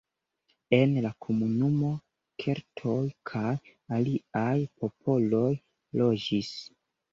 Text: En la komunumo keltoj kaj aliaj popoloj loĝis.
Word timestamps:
En 0.77 0.95
la 1.05 1.11
komunumo 1.25 1.91
keltoj 2.45 2.97
kaj 3.33 3.53
aliaj 3.99 4.57
popoloj 4.83 5.47
loĝis. 6.05 6.53